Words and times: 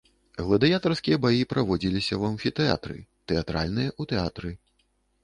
Гладыятарскія 0.45 1.19
баі 1.25 1.43
праводзіліся 1.51 2.11
ў 2.15 2.31
амфітэатры, 2.37 2.97
тэатральныя 3.33 3.89
ў 4.01 4.15
тэатры. 4.15 4.49